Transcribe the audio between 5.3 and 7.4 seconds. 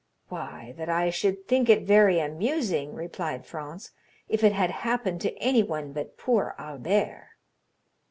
anyone but poor Albert."